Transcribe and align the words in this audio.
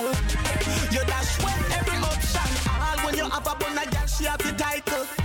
You 0.00 1.04
dash 1.06 1.38
with 1.38 1.72
every 1.76 1.98
option. 1.98 2.70
All 2.70 3.04
when 3.04 3.16
you 3.16 3.24
have 3.24 3.44
a 3.44 3.56
bun, 3.56 3.78
a 3.78 3.90
girl, 3.90 4.06
she 4.06 4.24
have 4.26 4.38
the 4.38 4.52
title. 4.52 5.17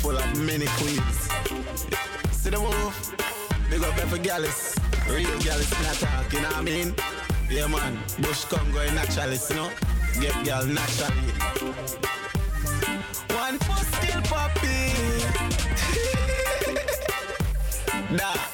full 0.00 0.16
of 0.16 0.38
mini 0.40 0.66
queens. 0.78 1.28
See 2.32 2.50
the 2.50 2.58
move? 2.58 3.16
Big 3.68 3.82
up 3.82 3.98
every 3.98 4.18
gallus. 4.18 4.74
Real 5.08 5.38
gallus, 5.40 5.70
not 5.82 5.94
talk, 5.96 6.32
you 6.32 6.40
know 6.40 6.48
what 6.48 6.56
I 6.56 6.62
mean? 6.62 6.94
Yeah, 7.50 7.66
man. 7.66 7.98
Bush 8.20 8.44
Congo 8.44 8.80
in 8.80 8.96
a 8.96 9.04
you 9.04 9.56
know? 9.56 9.70
Get 10.20 10.44
girl 10.44 10.64
naturally. 10.66 11.32
One 13.42 13.58
foot 13.58 13.86
still 13.94 14.22
poppy. 14.22 14.92
nah. 18.16 18.49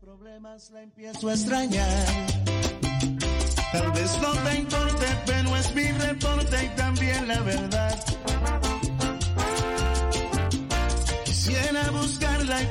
Problemas 0.00 0.70
la 0.70 0.82
empiezo 0.82 1.28
a 1.28 1.34
extrañar. 1.34 2.06
Tal 3.72 3.90
vez 3.92 4.18
no 4.22 4.32
te 4.32 4.54
importe, 4.56 5.06
pero 5.26 5.56
es 5.56 5.74
mi 5.74 5.88
reporte 5.90 6.64
y 6.64 6.68
también 6.76 7.26
la 7.26 7.40
verdad. 7.40 8.04
Quisiera 11.24 11.90
buscarla 11.90 12.62
y 12.62 12.66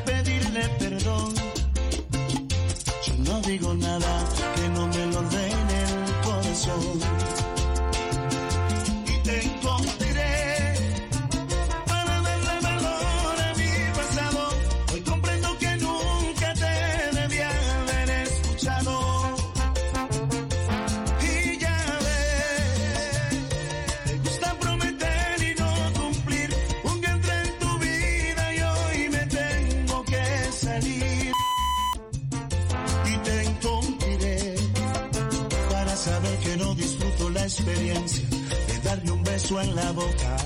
experiencia 37.52 38.26
de 38.30 38.80
darle 38.82 39.12
un 39.12 39.24
beso 39.24 39.60
en 39.60 39.76
la 39.76 39.92
boca 39.92 40.38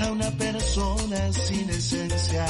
a 0.00 0.12
una 0.12 0.30
persona 0.32 1.32
sin 1.32 1.70
esencia. 1.70 2.44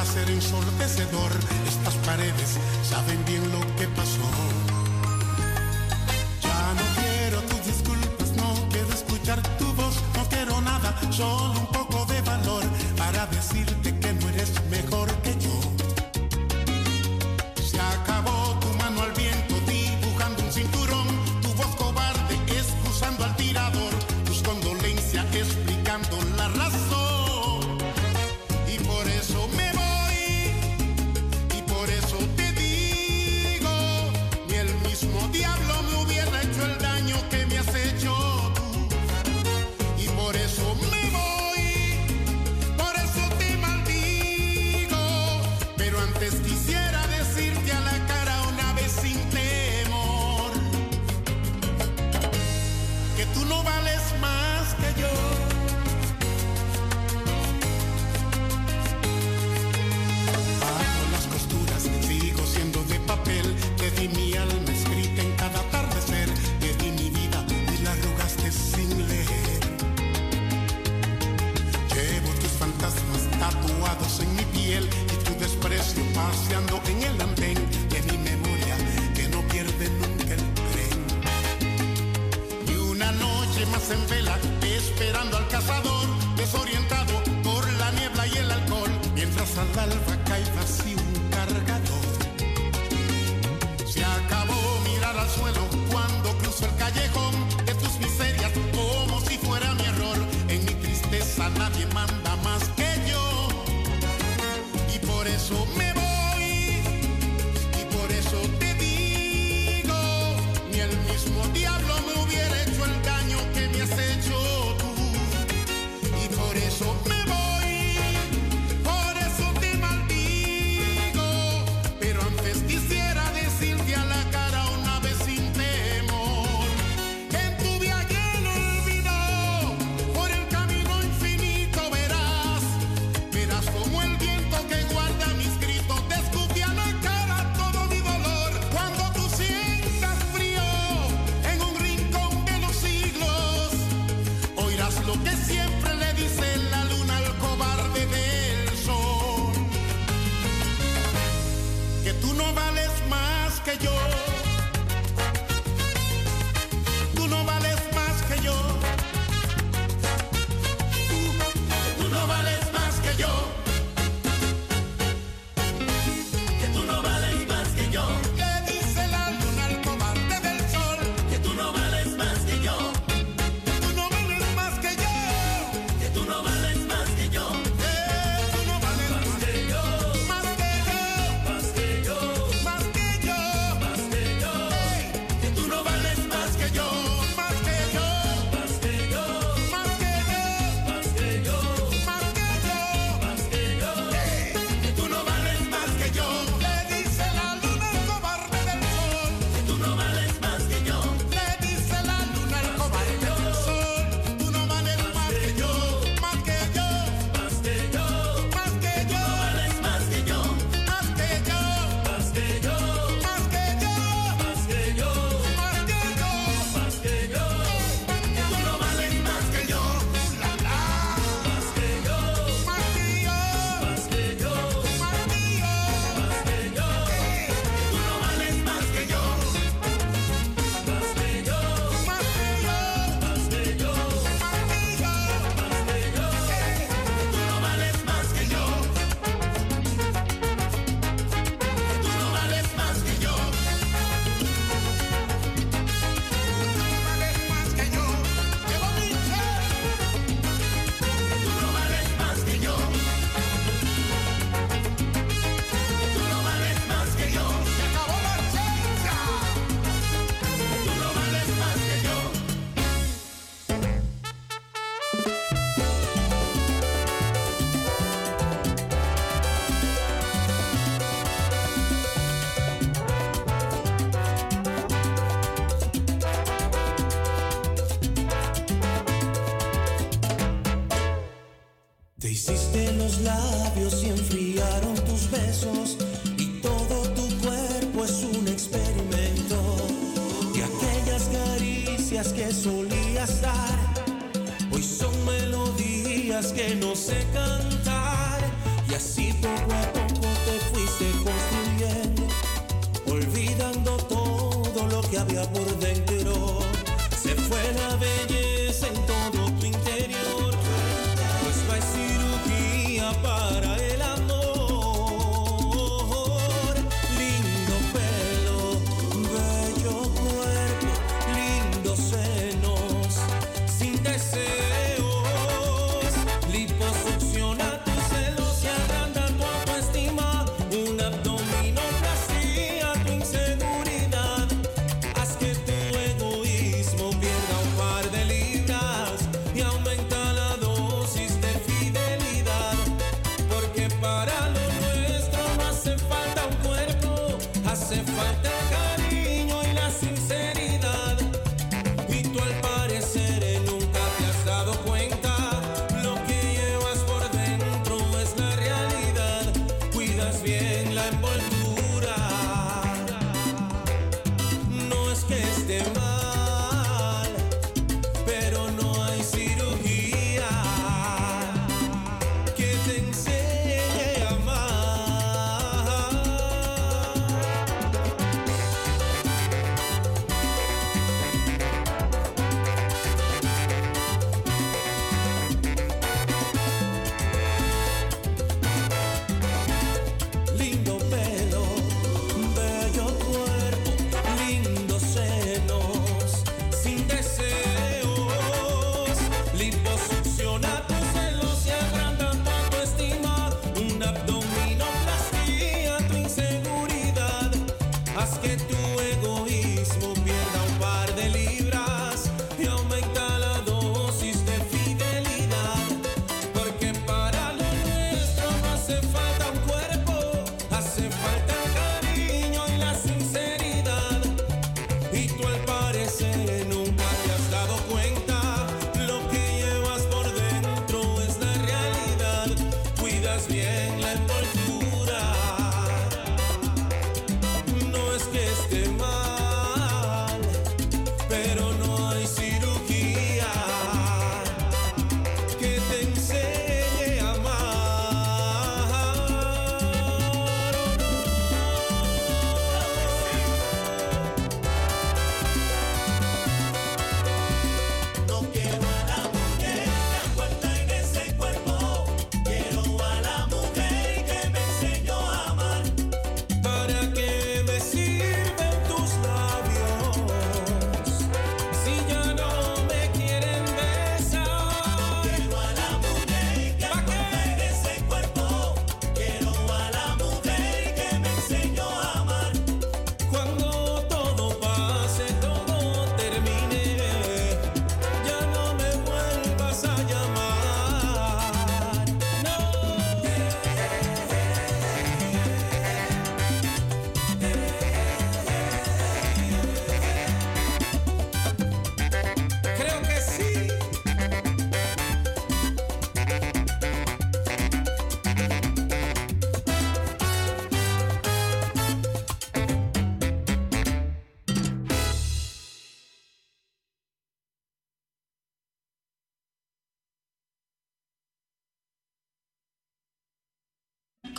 Verás 0.00 0.50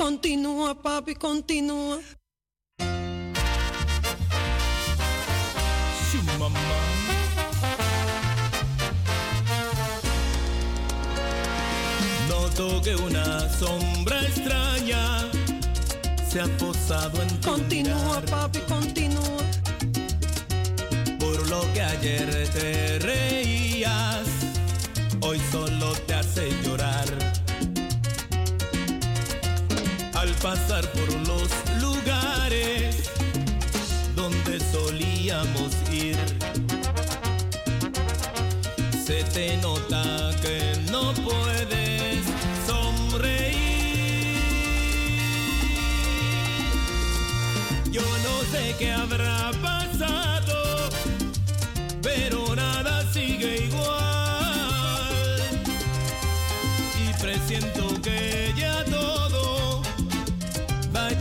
continúa, 0.01 0.74
papi, 0.74 1.13
continúa. 1.13 2.00
Noto 12.27 12.81
que 12.81 12.96
una 12.96 13.48
sombra 13.60 14.22
extraña 14.24 15.29
se 16.27 16.41
ha 16.41 16.48
posado 16.58 17.22
en 17.22 17.27
tu 17.39 17.51
Continúa, 17.51 18.22
papi, 18.22 18.60
continúa. 18.62 19.43
Por 21.20 21.48
lo 21.48 21.62
que 21.74 21.81
ayer 21.81 22.50
te 22.50 23.00
reí 23.00 23.30
pasar 30.41 30.83
por 30.91 31.27
los 31.27 31.50
lugares 31.79 33.12
donde 34.15 34.60
solíamos 34.60 35.71
ir. 35.91 36.17
Se 39.05 39.24
te 39.25 39.57
nota 39.57 40.31
que 40.41 40.74
no 40.89 41.13
puedes 41.13 42.25
sonreír. 42.65 44.36
Yo 47.91 48.01
no 48.01 48.41
sé 48.51 48.75
qué 48.79 48.91
habrá. 48.91 49.40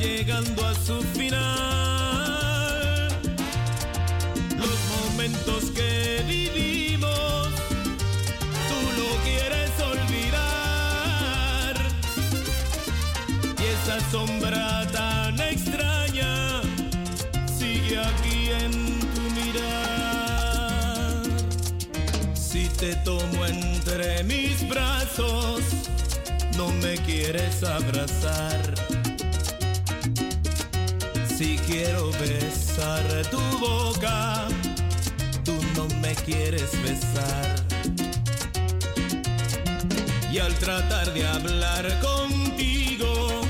llegando 0.01 0.67
a 0.67 0.75
su 0.75 1.03
final. 1.03 1.49
Los 4.57 4.79
momentos 4.97 5.71
que 5.73 6.25
vivimos, 6.27 7.49
tú 8.69 8.79
lo 8.99 9.09
quieres 9.25 9.71
olvidar. 9.93 11.75
Y 13.59 13.63
esa 13.77 14.01
sombra 14.11 14.87
tan 14.91 15.39
extraña 15.41 16.63
sigue 17.59 17.99
aquí 17.99 18.51
en 18.65 18.73
tu 19.15 19.21
mirar. 19.39 21.23
Si 22.35 22.69
te 22.69 22.97
tomo 23.05 23.45
entre 23.45 24.25
mis 24.25 24.67
brazos, 24.67 25.61
no 26.57 26.71
me 26.83 26.97
quieres 26.97 27.63
abrazar 27.63 28.90
Quiero 31.71 32.11
besar 32.19 33.05
tu 33.31 33.39
boca, 33.61 34.49
tú 35.45 35.55
no 35.77 35.87
me 36.01 36.17
quieres 36.17 36.73
besar. 36.83 37.55
Y 40.33 40.39
al 40.39 40.53
tratar 40.55 41.15
de 41.15 41.25
hablar 41.25 41.87
contigo 42.01 43.43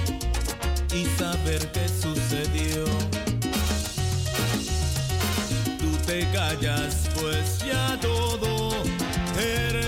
y 0.93 1.07
saber 1.19 1.67
qué 1.73 1.89
sucedió, 1.89 2.85
tú 5.79 5.91
te 6.07 6.31
callas, 6.31 7.09
pues 7.19 7.61
ya 7.61 7.99
todo 8.03 8.83
terminó. 9.35 9.80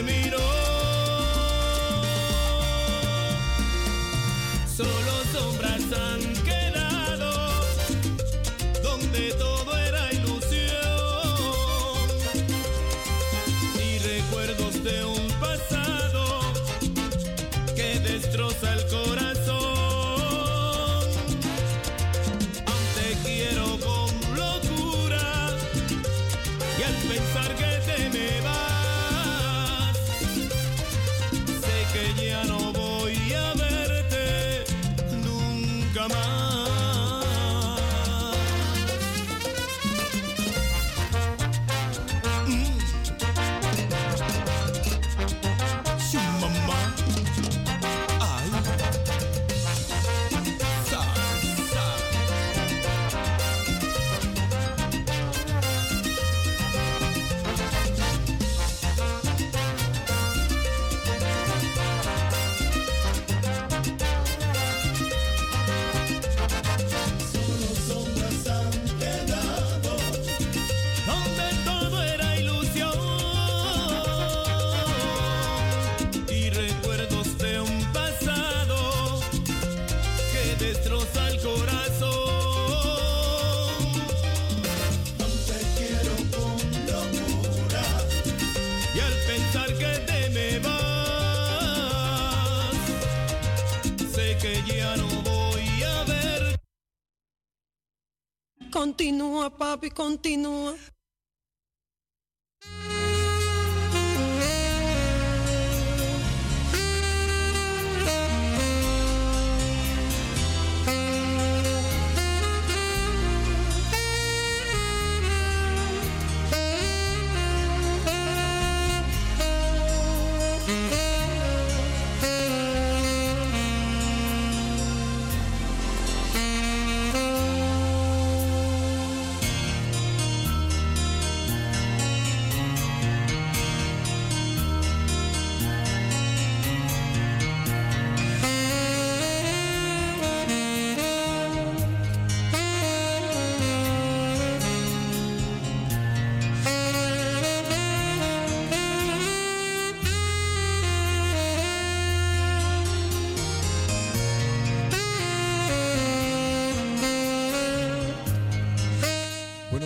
Continúa, 99.83 99.91
papi, 99.91 100.62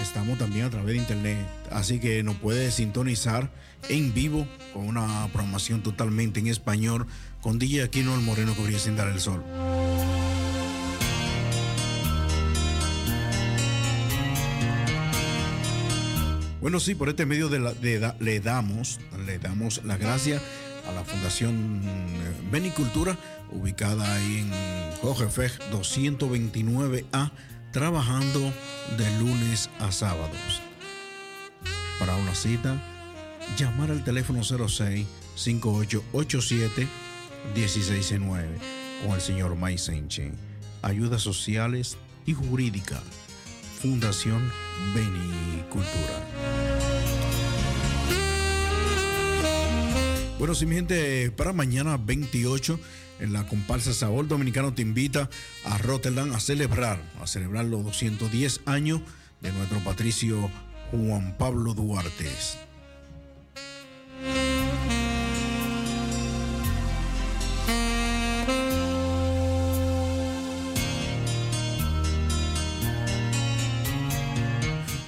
Estamos 0.00 0.38
también 0.38 0.64
a 0.64 0.70
través 0.70 0.94
de 0.94 0.96
internet, 0.96 1.46
así 1.70 2.00
que 2.00 2.22
nos 2.22 2.36
puede 2.36 2.70
sintonizar 2.70 3.50
en 3.90 4.14
vivo 4.14 4.48
con 4.72 4.88
una 4.88 5.28
programación 5.30 5.82
totalmente 5.82 6.40
en 6.40 6.46
español 6.46 7.06
con 7.42 7.58
DJ 7.58 7.82
Aquino 7.82 8.14
el 8.14 8.22
Moreno 8.22 8.54
que 8.56 8.78
sin 8.78 8.96
dar 8.96 9.08
el 9.08 9.20
sol. 9.20 9.44
Bueno, 16.66 16.80
sí, 16.80 16.96
por 16.96 17.08
este 17.08 17.26
medio 17.26 17.48
de 17.48 17.60
la- 17.60 17.74
de 17.74 18.12
le 18.18 18.40
damos, 18.40 18.98
le 19.24 19.38
damos 19.38 19.84
las 19.84 20.00
gracias 20.00 20.42
a 20.88 20.90
la 20.90 21.04
Fundación 21.04 21.80
eh, 21.84 22.32
Benicultura, 22.50 23.16
ubicada 23.52 24.12
ahí 24.12 24.38
en 24.38 24.50
Jorge 25.00 25.28
Fej 25.28 25.60
229A, 25.70 27.30
trabajando 27.70 28.52
de 28.98 29.18
lunes 29.20 29.70
a 29.78 29.92
sábados. 29.92 30.60
Para 32.00 32.16
una 32.16 32.34
cita, 32.34 32.82
llamar 33.56 33.92
al 33.92 34.02
teléfono 34.02 34.42
06 34.42 35.06
5887 35.36 36.88
1619 37.54 38.58
con 39.06 39.14
el 39.14 39.20
señor 39.20 39.54
May 39.54 39.78
Senche. 39.78 40.32
Ayudas 40.82 41.22
sociales 41.22 41.96
y 42.26 42.32
jurídica. 42.32 43.00
Fundación 43.80 44.50
Benicultura. 44.94 46.26
Bueno, 50.38 50.54
sí, 50.54 50.66
mi 50.66 50.76
gente, 50.76 51.30
para 51.30 51.52
mañana 51.52 51.96
28, 51.96 52.80
en 53.20 53.32
la 53.32 53.46
comparsa 53.46 53.92
Sabor 53.92 54.28
Dominicano 54.28 54.74
te 54.74 54.82
invita 54.82 55.28
a 55.64 55.78
Rotterdam 55.78 56.32
a 56.34 56.40
celebrar, 56.40 57.00
a 57.22 57.26
celebrar 57.26 57.66
los 57.66 57.84
210 57.84 58.60
años 58.66 59.00
de 59.40 59.52
nuestro 59.52 59.78
patricio 59.80 60.50
Juan 60.90 61.36
Pablo 61.38 61.74
Duarte. 61.74 62.30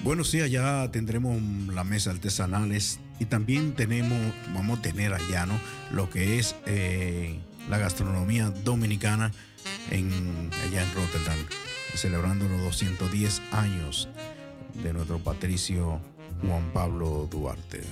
Bueno, 0.09 0.25
sí, 0.25 0.41
allá 0.41 0.91
tendremos 0.91 1.39
la 1.67 1.85
mesa 1.85 2.13
artesanales 2.13 2.99
y 3.21 3.27
también 3.27 3.75
tenemos, 3.75 4.19
vamos 4.55 4.79
a 4.79 4.81
tener 4.81 5.13
allá, 5.13 5.45
¿no? 5.45 5.61
Lo 5.93 6.09
que 6.09 6.39
es 6.39 6.57
eh, 6.65 7.39
la 7.69 7.77
gastronomía 7.77 8.49
dominicana 8.49 9.33
en, 9.91 10.51
allá 10.67 10.83
en 10.83 10.95
Rotterdam, 10.95 11.37
celebrando 11.95 12.49
los 12.49 12.63
210 12.63 13.43
años 13.53 14.09
de 14.83 14.95
nuestro 14.95 15.19
patricio 15.19 16.01
Juan 16.41 16.71
Pablo 16.73 17.29
Duarte. 17.31 17.83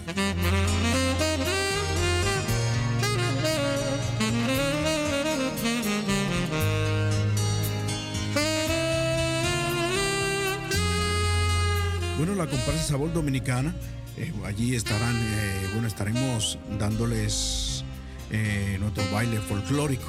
La 12.53 12.83
Sabor 12.83 13.13
Dominicana, 13.13 13.75
eh, 14.17 14.33
allí 14.45 14.75
estarán, 14.75 15.17
eh, 15.17 15.69
bueno, 15.73 15.89
estaremos 15.89 16.59
dándoles 16.79 17.85
eh, 18.31 18.77
nuestro 18.81 19.05
baile 19.13 19.39
folclórico 19.41 20.07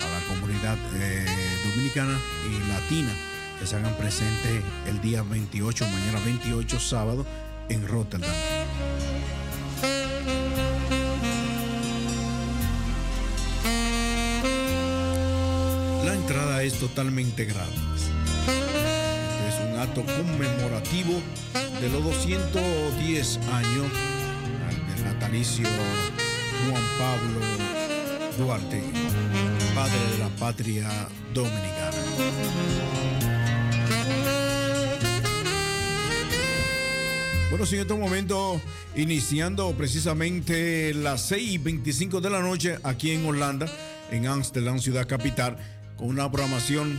a 0.00 0.08
la 0.08 0.34
comunidad 0.34 0.76
dominicana 1.64 2.18
y 2.46 2.68
latina 2.68 3.10
que 3.58 3.66
se 3.66 3.76
hagan 3.76 3.94
presente 3.94 4.62
el 4.86 5.00
día 5.00 5.22
28, 5.22 5.84
mañana 5.86 6.20
28, 6.24 6.80
sábado, 6.80 7.26
en 7.68 7.86
Rotterdam. 7.86 8.30
La 16.04 16.14
entrada 16.14 16.62
es 16.62 16.74
totalmente 16.74 17.44
gratis. 17.44 18.17
Conmemorativo 20.04 21.20
de 21.80 21.88
los 21.90 22.04
210 22.04 23.38
años 23.52 23.86
del 24.94 25.04
natalicio 25.04 25.66
Juan 26.68 26.82
Pablo 26.98 27.40
Duarte, 28.38 28.82
padre 29.74 29.98
de 30.12 30.18
la 30.18 30.28
patria 30.38 30.88
dominicana. 31.34 31.96
Bueno, 37.50 37.66
sí, 37.66 37.74
en 37.74 37.80
este 37.80 37.94
momento, 37.94 38.60
iniciando 38.94 39.72
precisamente 39.72 40.94
las 40.94 41.22
6 41.22 41.52
y 41.52 41.58
25 41.58 42.20
de 42.20 42.30
la 42.30 42.40
noche 42.40 42.78
aquí 42.84 43.10
en 43.10 43.26
Holanda, 43.26 43.66
en 44.12 44.26
Amsterdam, 44.26 44.78
ciudad 44.78 45.08
capital, 45.08 45.56
con 45.96 46.08
una 46.08 46.30
programación 46.30 46.98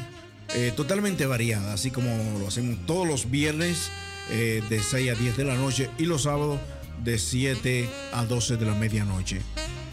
eh, 0.56 0.74
totalmente 0.76 1.26
variada, 1.26 1.74
así 1.74 1.92
como 1.92 2.40
lo 2.40 2.48
hacemos 2.48 2.78
todos 2.86 3.08
los 3.08 3.30
viernes 3.30 3.92
eh, 4.32 4.64
de 4.70 4.82
6 4.82 5.12
a 5.12 5.16
10 5.16 5.38
de 5.38 5.44
la 5.44 5.56
noche 5.56 5.90
y 5.98 6.06
los 6.06 6.24
sábados 6.24 6.60
de 7.04 7.18
7 7.18 7.90
a 8.14 8.26
12 8.26 8.58
de 8.58 8.66
la 8.66 8.76
medianoche. 8.76 9.42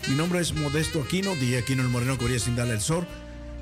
Mi 0.08 0.14
nombre 0.14 0.40
es 0.40 0.54
Modesto 0.54 1.02
Aquino, 1.02 1.34
DJ 1.34 1.58
Aquino 1.58 1.82
el 1.82 1.88
Moreno 1.88 2.16
Corea 2.16 2.38
sin 2.38 2.56
darle 2.56 2.74
el 2.74 2.80
sol, 2.80 3.06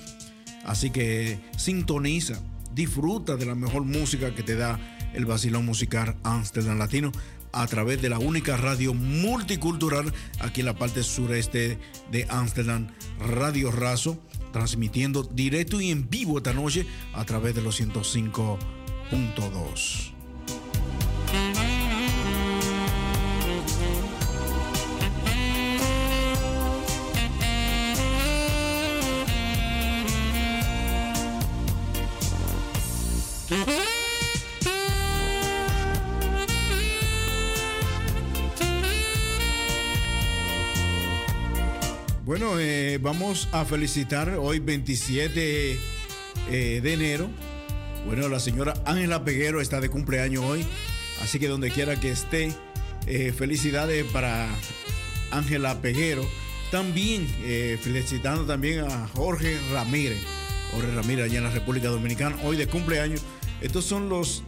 Así 0.65 0.89
que 0.89 1.39
sintoniza. 1.57 2.41
Disfruta 2.73 3.35
de 3.35 3.45
la 3.45 3.55
mejor 3.55 3.83
música 3.83 4.35
que 4.35 4.43
te 4.43 4.55
da 4.55 4.79
el 5.13 5.25
vacilón 5.25 5.65
musical 5.65 6.15
Amsterdam 6.23 6.77
Latino 6.77 7.12
a 7.51 7.67
través 7.67 8.01
de 8.01 8.07
la 8.09 8.19
única 8.19 8.55
radio 8.57 8.93
multicultural 8.93 10.13
aquí 10.39 10.59
en 10.62 10.67
la 10.67 10.75
parte 10.75 11.03
sureste 11.03 11.77
de 12.12 12.25
Amsterdam, 12.29 12.88
Radio 13.19 13.71
Razo, 13.71 14.19
transmitiendo 14.51 15.23
directo 15.23 15.81
y 15.81 15.89
en 15.91 16.09
vivo 16.09 16.38
esta 16.38 16.53
noche 16.53 16.85
a 17.13 17.25
través 17.25 17.53
de 17.55 17.62
los 17.62 17.81
105.2. 17.81 20.18
vamos 43.01 43.47
a 43.51 43.65
felicitar 43.65 44.29
hoy 44.39 44.59
27 44.59 45.77
eh, 46.49 46.79
de 46.81 46.93
enero. 46.93 47.29
Bueno, 48.05 48.29
la 48.29 48.39
señora 48.39 48.73
Ángela 48.85 49.23
Peguero 49.23 49.62
está 49.62 49.81
de 49.81 49.89
cumpleaños 49.89 50.43
hoy, 50.43 50.65
así 51.21 51.39
que 51.39 51.47
donde 51.47 51.71
quiera 51.71 51.99
que 51.99 52.12
esté, 52.12 52.53
eh, 53.07 53.33
felicidades 53.35 54.05
para 54.05 54.47
Ángela 55.31 55.81
Peguero. 55.81 56.25
También 56.71 57.27
eh, 57.43 57.77
felicitando 57.81 58.45
también 58.45 58.79
a 58.79 59.07
Jorge 59.07 59.57
Ramírez, 59.71 60.19
Jorge 60.71 60.91
Ramírez 60.93 61.25
allá 61.25 61.38
en 61.39 61.43
la 61.45 61.51
República 61.51 61.89
Dominicana, 61.89 62.38
hoy 62.43 62.57
de 62.57 62.67
cumpleaños. 62.67 63.21
Estos 63.62 63.85
son 63.85 64.09
los, 64.09 64.43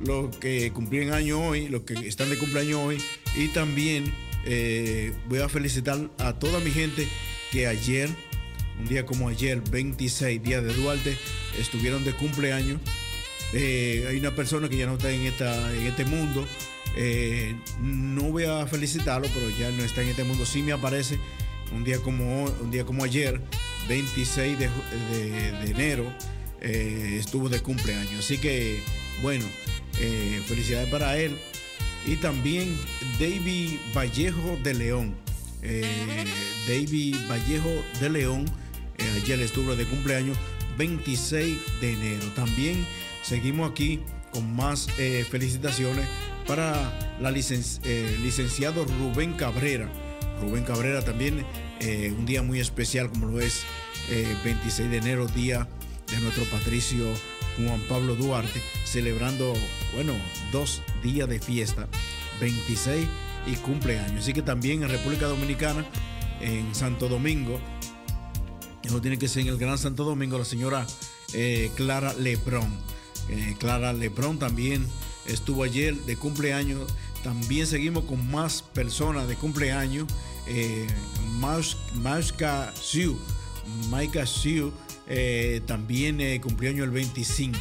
los 0.00 0.36
que 0.36 0.72
cumplían 0.72 1.12
año 1.12 1.44
hoy, 1.48 1.68
los 1.68 1.82
que 1.82 1.94
están 2.06 2.30
de 2.30 2.38
cumpleaños 2.38 2.76
hoy, 2.76 2.98
y 3.36 3.48
también 3.48 4.12
eh, 4.44 5.12
voy 5.28 5.40
a 5.40 5.48
felicitar 5.48 6.10
a 6.18 6.38
toda 6.38 6.60
mi 6.60 6.70
gente 6.70 7.06
que 7.50 7.66
ayer, 7.66 8.08
un 8.80 8.88
día 8.88 9.04
como 9.06 9.28
ayer, 9.28 9.60
26 9.70 10.42
días 10.42 10.64
de 10.64 10.72
Duarte, 10.74 11.16
estuvieron 11.58 12.04
de 12.04 12.12
cumpleaños. 12.12 12.80
Eh, 13.52 14.06
hay 14.08 14.16
una 14.18 14.34
persona 14.34 14.68
que 14.68 14.76
ya 14.76 14.86
no 14.86 14.94
está 14.94 15.10
en, 15.10 15.22
esta, 15.22 15.74
en 15.74 15.86
este 15.86 16.04
mundo. 16.04 16.46
Eh, 16.96 17.54
no 17.80 18.22
voy 18.24 18.44
a 18.44 18.66
felicitarlo, 18.66 19.28
pero 19.32 19.50
ya 19.58 19.70
no 19.70 19.82
está 19.84 20.02
en 20.02 20.08
este 20.08 20.24
mundo. 20.24 20.46
Sí 20.46 20.62
me 20.62 20.72
aparece 20.72 21.18
un 21.74 21.84
día 21.84 21.98
como, 21.98 22.44
un 22.44 22.70
día 22.70 22.84
como 22.84 23.04
ayer, 23.04 23.40
26 23.88 24.58
de, 24.58 24.68
de- 25.10 25.70
enero, 25.70 26.04
estuvo 26.60 27.48
de 27.48 27.60
cumpleaños. 27.60 28.18
Así 28.24 28.38
que, 28.38 28.80
bueno, 29.22 29.44
felicidades 30.46 30.88
para 30.88 31.16
él. 31.18 31.38
Y 32.06 32.16
también 32.16 32.76
David 33.18 33.78
Vallejo 33.94 34.58
de 34.62 34.74
León. 34.74 35.14
Eh, 35.62 36.24
David 36.66 37.16
Vallejo 37.28 37.70
de 38.00 38.10
León, 38.10 38.44
eh, 38.98 39.20
ayer 39.22 39.40
estuvo 39.40 39.76
de 39.76 39.84
cumpleaños 39.84 40.36
26 40.76 41.58
de 41.80 41.92
enero. 41.92 42.26
También 42.34 42.84
seguimos 43.22 43.70
aquí 43.70 44.00
con 44.32 44.54
más 44.56 44.88
eh, 44.98 45.24
felicitaciones 45.30 46.06
para 46.46 46.72
la 47.20 47.30
eh, 47.30 48.18
licenciado 48.22 48.84
Rubén 48.84 49.34
Cabrera. 49.34 49.88
Rubén 50.40 50.64
Cabrera 50.64 51.04
también 51.04 51.44
un 52.16 52.26
día 52.26 52.44
muy 52.44 52.60
especial 52.60 53.10
como 53.10 53.26
lo 53.26 53.40
es 53.40 53.64
eh, 54.08 54.36
26 54.44 54.90
de 54.90 54.96
enero, 54.96 55.26
día 55.28 55.68
de 56.10 56.20
nuestro 56.20 56.44
patricio 56.44 57.06
Juan 57.66 57.80
Pablo 57.88 58.14
Duarte, 58.14 58.62
celebrando, 58.84 59.54
bueno, 59.94 60.14
dos 60.50 60.82
días 61.02 61.28
de 61.28 61.40
fiesta, 61.40 61.88
26 62.40 63.06
y 63.46 63.56
cumpleaños. 63.56 64.22
Así 64.22 64.32
que 64.32 64.42
también 64.42 64.82
en 64.82 64.88
República 64.88 65.26
Dominicana, 65.26 65.84
en 66.40 66.74
Santo 66.74 67.08
Domingo, 67.08 67.60
eso 68.82 69.00
tiene 69.00 69.18
que 69.18 69.28
ser 69.28 69.42
en 69.42 69.48
el 69.48 69.58
Gran 69.58 69.78
Santo 69.78 70.04
Domingo, 70.04 70.38
la 70.38 70.44
señora 70.44 70.86
eh, 71.34 71.70
Clara 71.76 72.14
Lebrón. 72.14 72.68
Eh, 73.28 73.54
Clara 73.58 73.92
Lebrón 73.92 74.38
también 74.38 74.86
estuvo 75.26 75.62
ayer 75.62 75.94
de 75.94 76.16
cumpleaños, 76.16 76.92
También 77.22 77.68
seguimos 77.68 78.04
con 78.04 78.28
más 78.30 78.62
personas 78.62 79.28
de 79.28 79.36
cumpleaños. 79.36 80.08
Eh, 80.48 80.88
Siu, 82.74 83.16
Maika 83.90 84.26
Siu, 84.26 84.72
eh, 85.08 85.60
también 85.66 86.20
eh, 86.20 86.40
cumpleaños 86.40 86.84
el 86.84 86.90
25. 86.90 87.58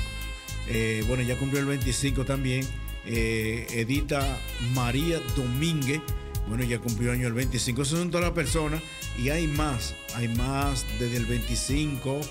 Eh, 0.68 1.04
bueno, 1.08 1.24
ya 1.24 1.38
cumplió 1.38 1.60
el 1.60 1.68
25 1.68 2.26
también. 2.26 2.66
Edita 3.04 4.40
María 4.76 5.20
Domínguez, 5.36 6.02
bueno, 6.48 6.64
ya 6.64 6.78
cumplió 6.78 7.12
año 7.12 7.28
el 7.28 7.34
25. 7.34 7.82
Esas 7.82 7.98
son 7.98 8.12
todas 8.12 8.26
las 8.26 8.34
personas 8.36 8.82
y 9.18 9.30
hay 9.30 9.48
más. 9.48 9.96
Hay 10.16 10.28
más 10.28 10.86
desde 11.00 11.18
el 11.18 11.26
25. 11.26 12.22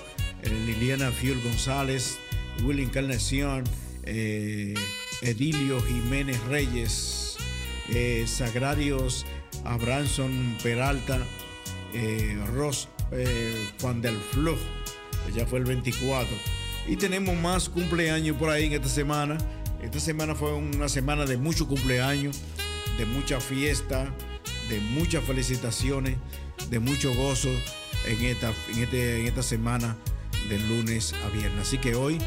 eh, 0.43 0.63
Liliana 0.65 1.11
Fiol 1.11 1.41
González, 1.41 2.17
Willy 2.63 2.83
Encarnación, 2.83 3.63
Edilio 5.21 5.81
Jiménez 5.81 6.39
Reyes, 6.45 7.37
Sagrarios 8.25 9.25
Abranson 9.65 10.57
Peralta, 10.63 11.19
Ros 12.55 12.87
Juan 13.79 14.01
del 14.01 14.17
Flo, 15.25 15.35
ya 15.35 15.45
fue 15.45 15.59
el 15.59 15.65
24. 15.65 16.35
Y 16.87 16.95
tenemos 16.95 17.35
más 17.35 17.69
cumpleaños 17.69 18.37
por 18.37 18.49
ahí 18.49 18.65
en 18.65 18.73
esta 18.73 18.89
semana. 18.89 19.37
Esta 19.81 19.99
semana 19.99 20.35
fue 20.35 20.53
una 20.53 20.89
semana 20.89 21.25
de 21.25 21.37
mucho 21.37 21.67
cumpleaños, 21.67 22.39
de 22.97 23.05
mucha 23.05 23.39
fiesta, 23.39 24.13
de 24.69 24.79
muchas 24.79 25.23
felicitaciones, 25.23 26.17
de 26.69 26.79
mucho 26.79 27.13
gozo 27.13 27.49
en 28.05 28.25
esta, 28.25 28.53
en 28.73 28.83
este, 28.83 29.21
en 29.21 29.27
esta 29.27 29.43
semana 29.43 29.97
de 30.49 30.59
lunes 30.59 31.13
a 31.25 31.29
viernes. 31.29 31.67
Así 31.67 31.77
que 31.77 31.95
hoy, 31.95 32.17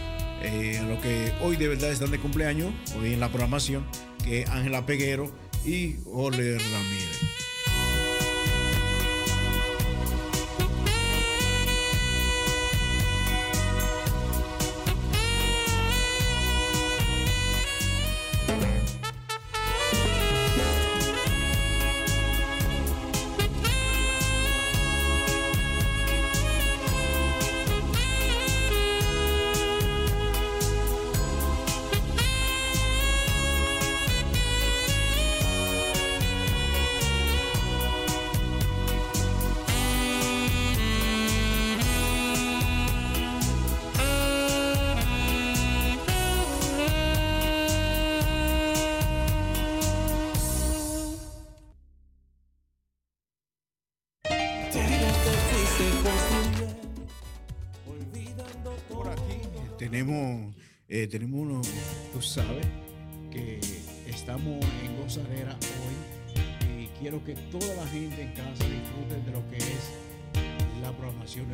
eh, 0.42 0.83
lo 0.88 1.00
que 1.00 1.33
hoy 1.42 1.57
de 1.57 1.68
verdad 1.68 1.90
están 1.90 2.11
de 2.11 2.18
cumpleaños, 2.18 2.72
hoy 2.98 3.12
en 3.12 3.20
la 3.20 3.28
programación, 3.28 3.87
que 4.24 4.42
es 4.42 4.50
Ángela 4.50 4.87
Peguero 4.87 5.33
y 5.64 5.96
Ole 6.07 6.59
Ramírez. 6.59 7.43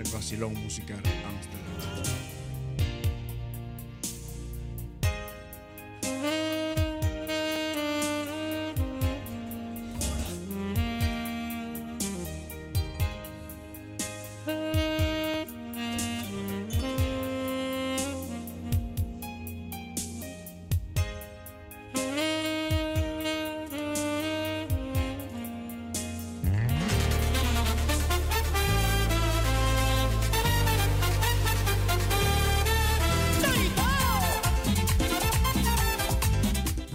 Del 0.03 0.13
vacilón 0.13 0.55
musical 0.55 0.97
Amsterdam. 1.27 2.20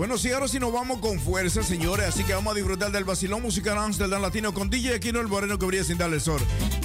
Bueno, 0.05 0.19
sí, 0.19 0.31
ahora 0.31 0.47
sí 0.47 0.59
nos 0.59 0.71
vamos 0.71 0.99
con 0.99 1.19
fuerza, 1.19 1.63
señores. 1.63 2.05
Así 2.05 2.23
que 2.23 2.35
vamos 2.35 2.51
a 2.51 2.55
disfrutar 2.55 2.91
del 2.91 3.05
vacilón 3.05 3.41
musical 3.41 3.75
Amsterdam 3.79 4.21
Latino 4.21 4.53
con 4.53 4.69
DJ 4.69 4.93
Aquino 4.93 5.19
el 5.19 5.27
Moreno 5.27 5.57
que 5.57 5.65
brilla 5.65 5.83
sin 5.83 5.97
darle 5.97 6.17
el 6.17 6.21
sol. 6.21 6.39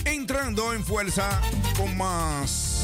Entrando 0.06 0.72
en 0.72 0.82
fuerza 0.82 1.38
con 1.76 1.98
más. 1.98 2.82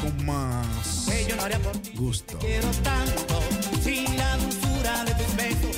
Con 0.00 0.26
más. 0.26 1.06
que 1.08 1.26
yo 1.28 1.36
no 1.36 1.42
haría 1.42 1.60
por 1.60 1.76
ti. 1.78 1.92
Gusto. 1.94 2.36
Quiero 2.40 2.68
tanto, 2.82 3.40
sin 3.80 4.16
la 4.16 4.36
dulzura 4.38 5.04
de 5.04 5.14
tus 5.14 5.36
besos. 5.36 5.76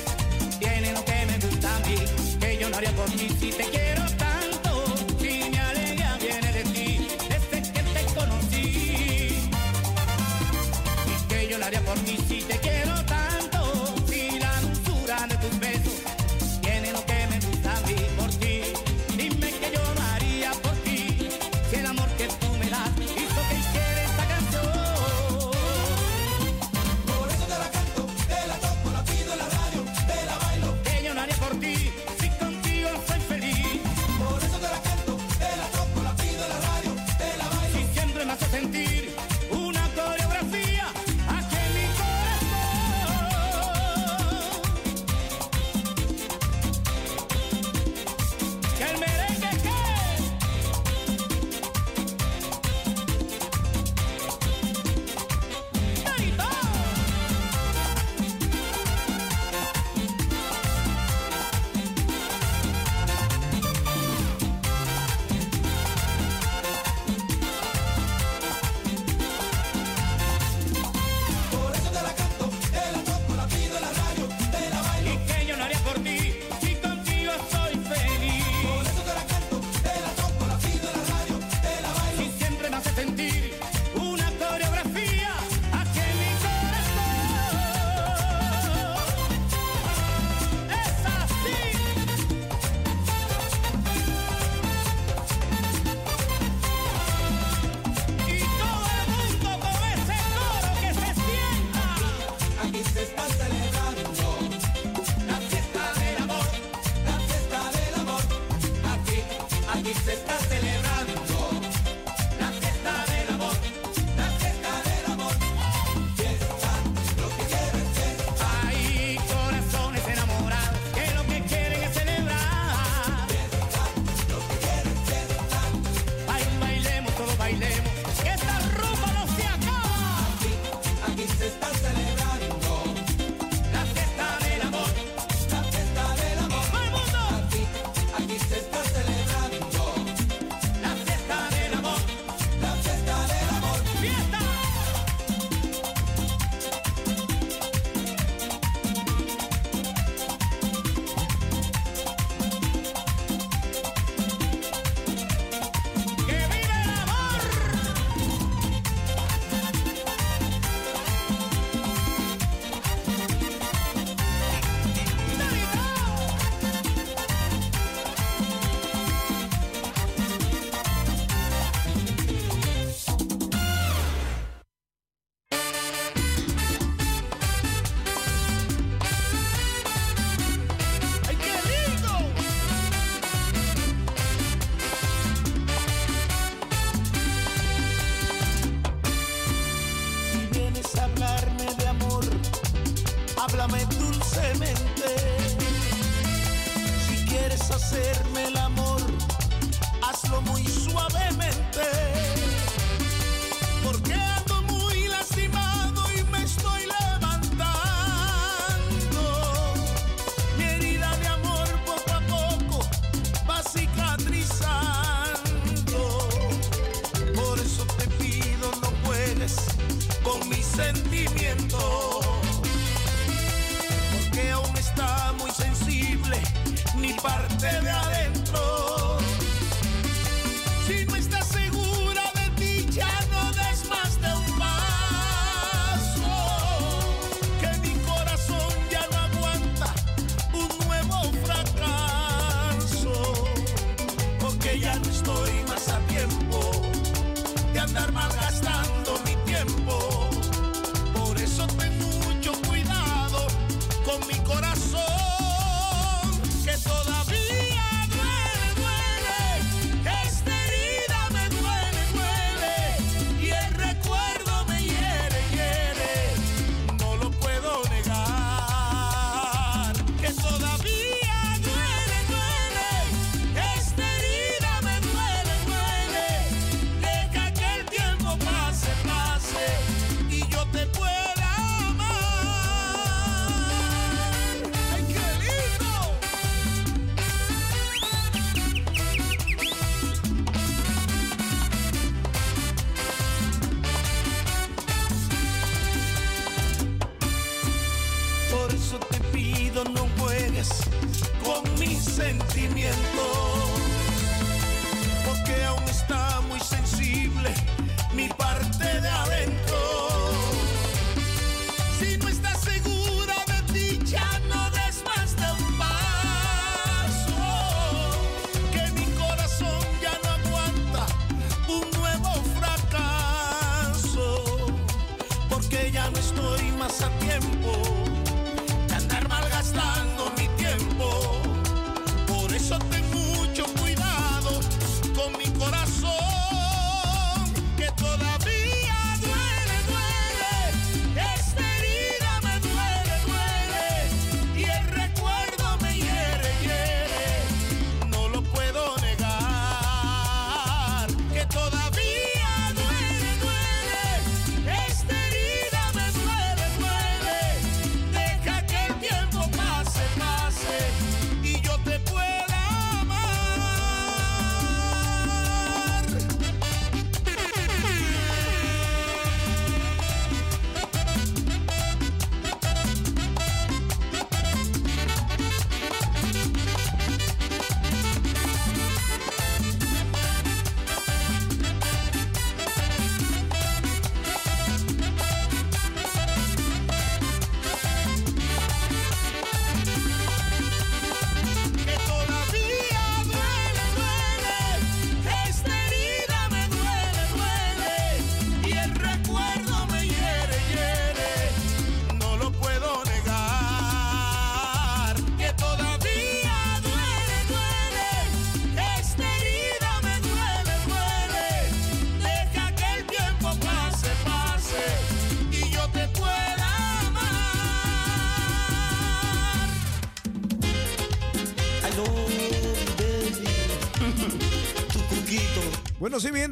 Tiene 0.57 0.91
lo 0.91 1.05
que 1.05 1.25
me 1.27 1.47
gusta 1.47 1.75
a 1.75 1.79
mí, 1.81 1.95
que 2.39 2.57
yo 2.59 2.67
no 2.67 2.77
haría 2.77 2.91
por 2.95 3.05
ti 3.11 3.29
si 3.39 3.51
te 3.51 3.63
quiero 3.65 3.78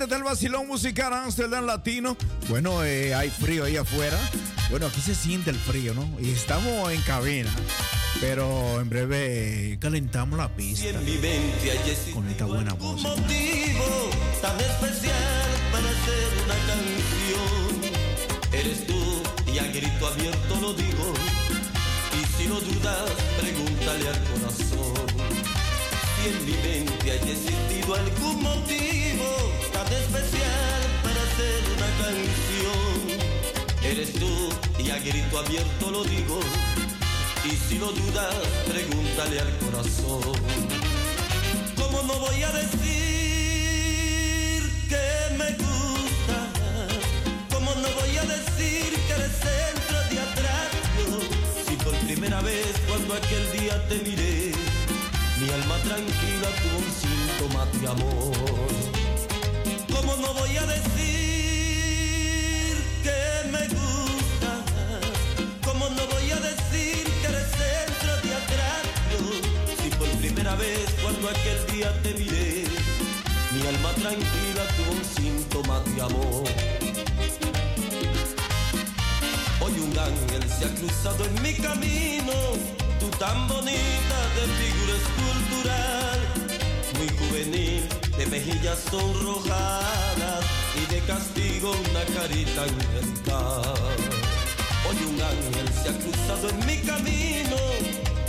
oyentes 0.07 0.17
del 0.17 0.23
vacilón 0.23 0.67
musical 0.67 1.13
Amsterdam 1.13 1.65
Latino. 1.65 2.17
Bueno, 2.49 2.83
eh, 2.83 3.13
hay 3.13 3.29
frío 3.29 3.65
ahí 3.65 3.77
afuera. 3.77 4.17
Bueno, 4.69 4.85
aquí 4.87 5.01
se 5.01 5.13
siente 5.13 5.49
el 5.49 5.57
frío, 5.57 5.93
¿no? 5.93 6.07
Y 6.19 6.31
estamos 6.31 6.91
en 6.91 7.01
cabina. 7.01 7.49
Pero 8.19 8.79
en 8.81 8.89
breve 8.89 9.73
eh, 9.73 9.79
calentamos 9.79 10.37
la 10.37 10.49
pista. 10.49 10.99
con 12.13 12.27
esta 12.29 12.45
buena 12.45 12.73
voz. 12.73 13.01
motivo 13.01 14.09
tan 14.41 14.59
especial 14.59 15.13
para 15.71 15.89
hacer 15.89 16.27
una 16.45 16.55
canción. 16.67 17.93
Eres 18.53 18.87
tú 18.87 19.51
y 19.51 19.59
a 19.59 19.67
grito 19.67 20.07
abierto 20.07 20.55
lo 20.61 20.73
digo. 20.73 21.13
Y 22.13 22.41
si 22.41 22.47
no 22.47 22.59
dudas, 22.59 23.11
pregúntale 23.39 24.09
al 24.09 24.23
corazón. 24.23 25.07
Si 26.15 26.29
en 26.29 26.45
mi 26.45 26.51
mente 26.51 27.11
hay 27.11 27.31
existido 27.31 27.95
algún 27.95 28.41
motivo 28.41 29.66
especial 30.03 30.81
para 31.03 31.19
hacer 31.27 31.59
una 31.75 31.89
canción. 32.01 32.97
Eres 33.83 34.13
tú 34.13 34.33
y 34.83 34.89
a 34.89 34.97
grito 34.99 35.39
abierto 35.39 35.91
lo 35.91 36.03
digo. 36.03 36.39
Y 37.45 37.51
si 37.51 37.77
lo 37.77 37.91
dudas, 37.91 38.35
pregúntale 38.67 39.39
al 39.39 39.57
corazón. 39.59 40.21
¿Cómo 41.75 42.01
no 42.03 42.19
voy 42.19 42.43
a 42.43 42.51
decir 42.51 42.81
que 44.89 45.07
me 45.37 45.51
gusta? 45.63 46.37
¿Cómo 47.53 47.71
no 47.75 47.89
voy 47.99 48.17
a 48.17 48.25
decir 48.25 48.89
que 49.05 49.13
eres 49.13 49.31
centro 49.47 49.97
de 50.11 50.19
atracción? 50.27 51.21
Si 51.65 51.75
por 51.77 51.95
primera 51.99 52.41
vez 52.41 52.73
cuando 52.87 53.13
aquel 53.13 53.51
día 53.59 53.87
te 53.87 53.95
miré, 53.99 54.51
mi 55.39 55.49
alma 55.51 55.77
tranquila 55.87 56.49
tuvo 56.61 56.77
un 56.83 56.91
síntoma 57.01 57.65
de 57.79 57.87
amor. 57.87 58.96
¿Cómo 60.07 60.21
no 60.25 60.33
voy 60.35 60.55
a 60.55 60.65
decir 60.65 61.97
que 63.03 63.49
me 63.51 63.67
gusta? 63.67 64.63
¿Cómo 65.65 65.89
no 65.89 66.07
voy 66.07 66.31
a 66.31 66.39
decir 66.39 67.03
que 67.19 67.27
eres 67.27 67.51
el 67.51 67.91
centro 67.91 68.15
de 68.23 68.33
atracción? 68.41 69.35
Si 69.83 69.89
por 69.97 70.07
primera 70.21 70.55
vez 70.55 70.95
cuando 71.01 71.27
aquel 71.27 71.59
día 71.73 71.91
te 72.03 72.13
miré, 72.13 72.63
mi 73.51 73.67
alma 73.67 73.91
tranquila 73.95 74.65
tuvo 74.77 74.91
un 74.93 75.03
síntoma 75.03 75.81
de 75.81 76.01
amor. 76.01 76.45
Hoy 79.59 79.73
un 79.73 79.99
ángel 79.99 80.49
se 80.49 80.65
ha 80.67 80.73
cruzado 80.73 81.25
en 81.25 81.41
mi 81.41 81.53
camino, 81.53 82.33
tú 83.01 83.09
tan 83.19 83.45
bonita 83.49 84.19
de 84.37 84.47
figura 84.55 84.93
escultural 85.03 86.46
muy 86.97 87.09
juvenil, 87.09 87.87
de 88.17 88.25
mejillas 88.27 88.79
sonrojadas 88.89 90.45
y 90.75 90.93
de 90.93 90.99
castigo 91.01 91.71
una 91.71 92.03
carita 92.15 92.63
angelical. 92.63 93.97
Hoy 94.87 94.97
un 95.09 95.21
ángel 95.21 95.67
se 95.73 95.89
ha 95.89 95.97
cruzado 95.97 96.49
en 96.49 96.65
mi 96.65 96.77
camino, 96.77 97.57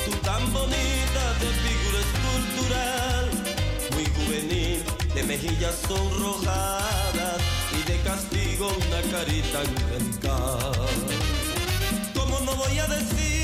tú 0.05 0.11
tan 0.25 0.53
bonita 0.53 1.25
de 1.41 1.49
figura 1.65 1.99
escultural, 2.09 3.31
muy 3.93 4.07
juvenil, 4.17 4.83
de 5.15 5.23
mejillas 5.23 5.77
sonrojadas 5.87 7.41
y 7.79 7.91
de 7.91 7.99
castigo 8.01 8.69
una 8.69 9.01
carita 9.13 9.61
angelical. 9.61 10.73
¿Cómo 12.15 12.41
no 12.41 12.55
voy 12.57 12.79
a 12.79 12.87
decir 12.87 13.38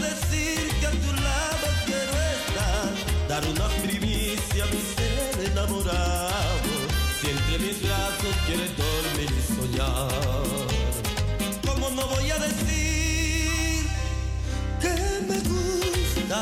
decir 0.00 0.68
que 0.80 0.86
a 0.86 0.90
tu 0.90 1.12
lado 1.12 1.66
quiero 1.86 2.12
estar? 2.36 3.28
Dar 3.28 3.44
una 3.46 3.68
primicia 3.82 4.64
a 4.64 4.66
mi 4.66 4.80
ser 4.94 5.50
enamorado. 5.50 6.72
Si 7.20 7.30
entre 7.30 7.58
mis 7.58 7.82
brazos 7.82 8.34
quieres 8.46 8.70
dormir 8.76 9.30
y 9.30 9.54
soñar. 9.54 10.10
¿Cómo 11.66 11.90
no 11.90 12.06
voy 12.08 12.30
a 12.30 12.38
decir 12.38 13.86
que 14.80 14.94
me 15.28 15.38
gusta? 15.50 16.40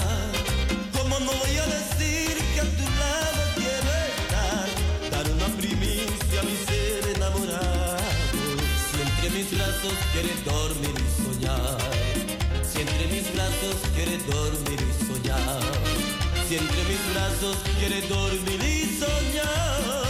¿Cómo 0.93 1.19
no 1.21 1.33
voy 1.33 1.57
a 1.57 1.67
decir 1.67 2.37
que 2.55 2.61
a 2.61 2.69
tu 2.79 2.87
lado 3.03 3.43
quiero 3.57 3.91
estar? 4.11 4.67
Dar 5.11 5.27
una 5.31 5.49
primicia 5.57 6.41
a 6.41 6.45
mi 6.45 6.57
ser 6.67 7.17
enamorado. 7.17 7.99
Si 8.91 9.01
entre 9.03 9.31
mis 9.31 9.51
brazos 9.57 9.95
quieres 10.13 10.45
dormir 10.45 10.95
y 10.97 11.23
soñar. 11.23 12.04
Entre 12.87 13.07
mis 13.07 13.33
brazos 13.33 13.77
quieres 13.95 14.27
dormir 14.27 14.79
y 14.79 15.07
soñar. 15.07 15.61
Si 16.47 16.55
mis 16.61 17.15
brazos 17.15 17.57
quieres 17.79 18.07
dormir 18.11 18.61
y 18.63 18.99
soñar. 18.99 20.05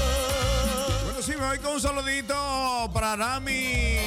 Bueno, 1.04 1.22
sí, 1.22 1.32
me 1.38 1.46
voy 1.46 1.58
con 1.58 1.74
un 1.74 1.80
saludito 1.80 2.90
para 2.92 3.14
Rami 3.14 3.98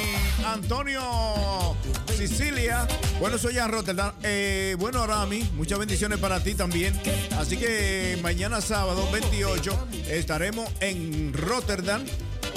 Antonio 0.44 1.74
Sicilia. 2.14 2.86
Bueno, 3.18 3.38
soy 3.38 3.56
en 3.56 3.70
Rotterdam. 3.70 4.12
Eh, 4.22 4.76
bueno, 4.78 5.06
Rami, 5.06 5.48
muchas 5.54 5.78
bendiciones 5.78 6.18
para 6.18 6.42
ti 6.42 6.54
también. 6.54 6.92
Así 7.38 7.56
que 7.56 8.18
mañana 8.22 8.60
sábado 8.60 9.08
28 9.10 9.88
estaremos 10.10 10.68
en 10.80 11.32
Rotterdam. 11.32 12.04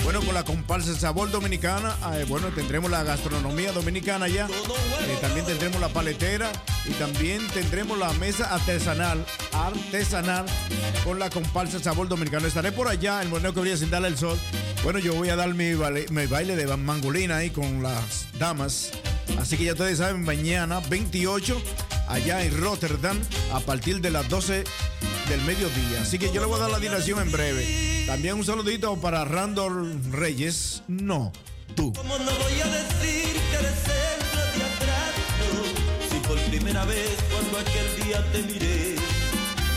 Bueno, 0.03 0.21
con 0.21 0.33
la 0.33 0.43
comparsa 0.43 0.93
Sabor 0.97 1.29
Dominicana. 1.31 1.95
bueno, 2.27 2.47
tendremos 2.49 2.89
la 2.89 3.03
gastronomía 3.03 3.71
dominicana 3.71 4.27
ya. 4.27 4.47
Eh, 4.47 5.17
también 5.21 5.45
tendremos 5.45 5.79
la 5.79 5.89
paletera 5.89 6.51
y 6.85 6.91
también 6.93 7.47
tendremos 7.49 7.97
la 7.97 8.11
mesa 8.13 8.53
artesanal, 8.53 9.23
artesanal, 9.53 10.45
con 11.03 11.19
la 11.19 11.29
comparsa 11.29 11.79
Sabor 11.79 12.07
Dominicano. 12.09 12.47
Estaré 12.47 12.71
por 12.71 12.87
allá, 12.87 13.21
en 13.21 13.29
Moreno 13.29 13.53
que 13.53 13.59
brilla 13.61 13.77
sin 13.77 13.89
darle 13.91 14.07
el 14.09 14.17
sol. 14.17 14.37
Bueno, 14.83 14.97
yo 14.99 15.13
voy 15.13 15.29
a 15.29 15.35
dar 15.35 15.53
mi, 15.53 15.73
baile- 15.73 16.09
mi 16.09 16.25
baile 16.25 16.55
de 16.55 16.65
mangolina 16.77 17.37
ahí 17.37 17.51
con 17.51 17.83
las 17.83 18.25
damas. 18.39 18.89
Así 19.39 19.55
que 19.55 19.65
ya 19.65 19.73
ustedes 19.73 19.99
saben, 19.99 20.23
mañana 20.25 20.81
28, 20.89 21.61
allá 22.09 22.43
en 22.43 22.57
Rotterdam, 22.59 23.17
a 23.53 23.59
partir 23.59 24.01
de 24.01 24.09
las 24.09 24.27
12 24.27 24.63
del 25.29 25.41
mediodía. 25.43 26.01
Así 26.01 26.17
que 26.17 26.31
yo 26.33 26.41
le 26.41 26.47
voy 26.47 26.57
a 26.57 26.63
dar 26.63 26.71
la 26.71 26.79
dirección 26.79 27.21
en 27.21 27.31
breve. 27.31 27.90
También 28.11 28.35
un 28.35 28.43
saludito 28.43 28.97
para 28.97 29.23
Randall 29.23 30.11
Reyes. 30.11 30.83
No, 30.89 31.31
tú. 31.75 31.93
¿Cómo 31.93 32.17
no 32.17 32.25
voy 32.25 32.59
a 32.59 32.67
decir 32.67 33.39
que 33.39 33.55
eres 33.55 33.73
centro 33.87 34.41
de 34.53 34.63
atracto? 34.65 35.63
Si 36.09 36.17
por 36.27 36.37
primera 36.49 36.83
vez 36.83 37.15
cuando 37.31 37.57
aquel 37.59 38.03
día 38.03 38.21
te 38.33 38.43
miré, 38.43 38.95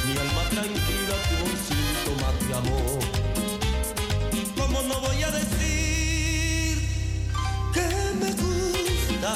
mi 0.08 0.18
alma 0.18 0.42
tranquila 0.50 1.14
tuvo 1.30 1.44
un 1.44 1.56
síntoma 1.68 2.32
de 2.48 2.54
amor. 2.56 2.98
¿Cómo 4.56 4.82
no 4.82 5.00
voy 5.00 5.22
a 5.22 5.30
decir 5.30 6.88
que 7.72 7.86
me 8.18 8.32
gusta? 8.32 9.32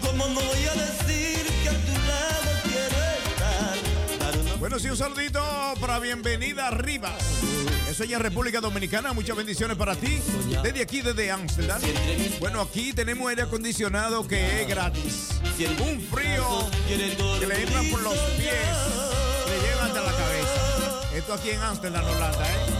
¿Cómo 0.00 0.28
no 0.28 0.40
voy 0.40 0.64
a 0.64 0.74
decir 0.76 1.46
que 1.62 1.68
a 1.68 1.72
tu 1.72 1.92
lado 2.08 2.50
quiero 2.64 2.96
estar? 3.26 4.58
Bueno, 4.58 4.78
sí, 4.78 4.88
un 4.88 4.96
saludito 4.96 5.42
para 5.78 5.98
Bienvenida 5.98 6.70
Rivas. 6.70 7.22
Eso 7.88 8.04
ya 8.04 8.18
República 8.18 8.60
Dominicana. 8.60 9.12
Muchas 9.12 9.36
bendiciones 9.36 9.76
para 9.76 9.94
ti. 9.96 10.20
Desde 10.62 10.82
aquí, 10.82 11.00
desde 11.00 11.30
Amsterdam. 11.30 11.80
Bueno, 12.38 12.60
aquí 12.60 12.92
tenemos 12.92 13.28
aire 13.28 13.42
acondicionado 13.42 14.26
que 14.28 14.62
es 14.62 14.68
gratis. 14.68 15.28
Un 15.80 16.00
frío 16.02 16.68
que 16.86 16.96
le 17.46 17.62
entra 17.62 17.82
por 17.90 18.02
los 18.02 18.14
pies, 18.36 18.52
le 19.48 19.68
llega 19.68 19.84
hasta 19.86 20.00
la 20.02 20.12
cabeza. 20.12 21.16
Esto 21.16 21.34
aquí 21.34 21.50
en 21.50 21.60
Amsterdam, 21.60 22.04
Holanda, 22.04 22.46
¿eh? 22.46 22.77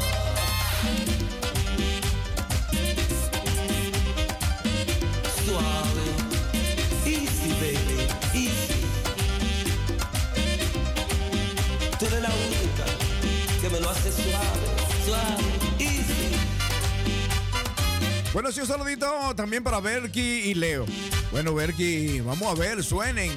Bueno, 18.33 18.53
sí, 18.53 18.61
un 18.61 18.67
saludito 18.67 19.35
también 19.35 19.65
para 19.65 19.81
Berky 19.81 20.21
y 20.21 20.55
Leo. 20.55 20.85
Bueno, 21.33 21.55
Berky, 21.55 22.21
vamos 22.21 22.47
a 22.47 22.55
ver, 22.61 22.85
suenen. 22.85 23.33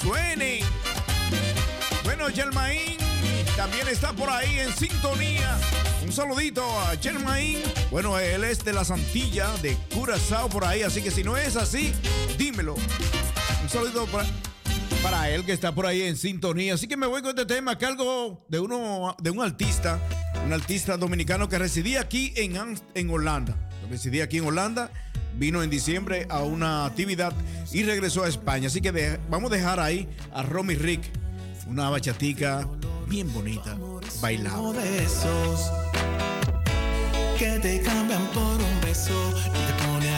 Suenen. 0.00 0.60
Bueno, 2.04 2.26
Germain 2.28 2.96
también 3.56 3.88
está 3.88 4.12
por 4.12 4.28
ahí 4.28 4.58
en 4.58 4.72
sintonía. 4.74 5.58
Un 6.04 6.12
saludito 6.12 6.62
a 6.80 6.94
Germain. 6.96 7.62
Bueno, 7.90 8.18
él 8.18 8.44
es 8.44 8.62
de 8.64 8.74
la 8.74 8.84
Santilla, 8.84 9.50
de 9.62 9.76
Curazao 9.94 10.48
por 10.50 10.64
ahí. 10.64 10.82
Así 10.82 11.00
que 11.00 11.10
si 11.10 11.24
no 11.24 11.36
es 11.36 11.56
así, 11.56 11.92
dímelo. 12.38 12.74
Un 13.62 13.68
saludito 13.68 14.06
para, 14.06 14.28
para 15.02 15.30
él 15.30 15.44
que 15.44 15.52
está 15.52 15.74
por 15.74 15.86
ahí 15.86 16.02
en 16.02 16.16
sintonía. 16.16 16.74
Así 16.74 16.86
que 16.86 16.98
me 16.98 17.06
voy 17.06 17.22
con 17.22 17.30
este 17.30 17.46
tema, 17.46 17.78
que 17.78 17.86
algo 17.86 18.44
de, 18.48 18.60
uno, 18.60 19.16
de 19.20 19.30
un 19.30 19.40
artista, 19.40 19.98
un 20.44 20.52
artista 20.52 20.98
dominicano 20.98 21.48
que 21.48 21.58
residía 21.58 22.02
aquí 22.02 22.34
en, 22.36 22.78
en 22.94 23.10
Holanda. 23.10 23.56
Residía 23.90 24.24
aquí 24.24 24.38
en 24.38 24.46
Holanda, 24.46 24.90
vino 25.38 25.62
en 25.62 25.70
diciembre 25.70 26.26
a 26.28 26.42
una 26.42 26.86
actividad 26.86 27.32
y 27.72 27.82
regresó 27.82 28.24
a 28.24 28.28
España. 28.28 28.68
Así 28.68 28.80
que 28.80 29.18
vamos 29.28 29.52
a 29.52 29.56
dejar 29.56 29.80
ahí 29.80 30.08
a 30.32 30.42
Romy 30.42 30.74
Rick, 30.74 31.02
una 31.66 31.90
bachatica 31.90 32.68
bien 33.06 33.32
bonita, 33.32 33.76
pone 39.84 40.15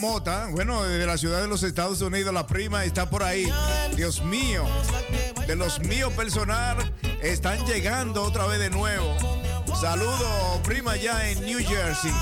Mota, 0.00 0.46
bueno, 0.52 0.84
desde 0.84 1.06
la 1.06 1.18
ciudad 1.18 1.40
de 1.40 1.48
los 1.48 1.64
Estados 1.64 2.00
Unidos, 2.02 2.32
la 2.32 2.46
prima 2.46 2.84
está 2.84 3.10
por 3.10 3.24
ahí. 3.24 3.52
Dios 3.96 4.22
mío, 4.22 4.64
de 5.46 5.56
los 5.56 5.80
míos 5.80 6.12
personal, 6.12 6.92
están 7.20 7.64
llegando 7.66 8.22
otra 8.22 8.46
vez 8.46 8.60
de 8.60 8.70
nuevo. 8.70 9.16
Saludo, 9.80 10.60
prima, 10.62 10.96
ya 10.96 11.28
en 11.28 11.44
New 11.44 11.58
Jersey. 11.58 12.12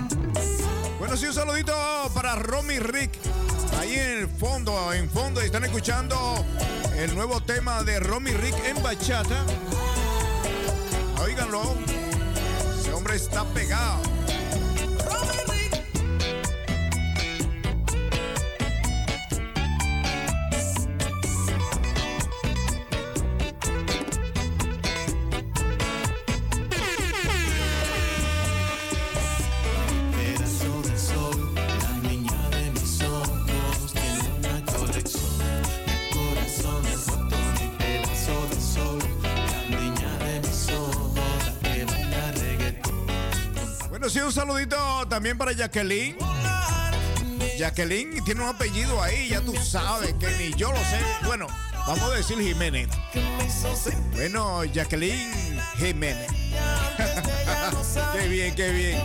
de. 0.00 0.98
Bueno, 0.98 1.16
sí, 1.16 1.26
un 1.26 1.34
saludito 1.34 1.72
para 2.12 2.34
Romy 2.34 2.80
Rick. 2.80 3.25
En 3.96 4.18
el 4.18 4.28
fondo, 4.28 4.92
en 4.92 5.08
fondo, 5.08 5.40
están 5.40 5.64
escuchando 5.64 6.44
el 6.98 7.14
nuevo 7.14 7.40
tema 7.40 7.82
de 7.82 7.98
Romy 7.98 8.30
Rick 8.30 8.54
en 8.66 8.82
bachata. 8.82 9.42
Óiganlo. 11.22 11.62
Ese 12.78 12.92
hombre 12.92 13.16
está 13.16 13.44
pegado. 13.54 14.15
También 45.16 45.38
para 45.38 45.52
Jacqueline. 45.52 46.14
Jacqueline 47.58 48.22
tiene 48.22 48.42
un 48.42 48.50
apellido 48.50 49.02
ahí, 49.02 49.30
ya 49.30 49.40
tú 49.40 49.56
sabes 49.56 50.12
que 50.20 50.28
ni 50.36 50.52
yo 50.58 50.70
lo 50.70 50.76
sé. 50.76 51.00
Bueno, 51.24 51.46
vamos 51.86 52.12
a 52.12 52.16
decir 52.16 52.38
Jiménez. 52.38 52.90
Bueno, 54.12 54.62
Jacqueline 54.64 55.58
Jiménez. 55.78 56.30
qué 58.12 58.28
bien, 58.28 58.54
qué 58.54 58.70
bien. 58.72 59.00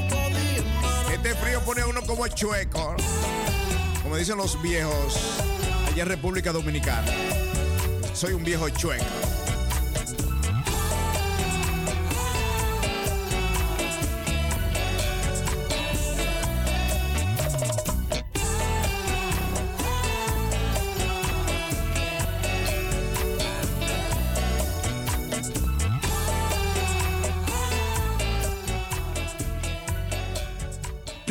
Este 1.14 1.34
frío 1.36 1.62
pone 1.62 1.80
a 1.80 1.88
uno 1.88 2.02
como 2.02 2.28
chueco. 2.28 2.98
Como 4.04 4.18
dicen 4.18 4.36
los 4.36 4.62
viejos 4.62 5.18
allá 5.88 6.04
en 6.04 6.10
República 6.10 6.52
Dominicana. 6.52 7.10
Soy 8.14 8.34
un 8.34 8.44
viejo 8.44 8.68
chueco. 8.68 9.31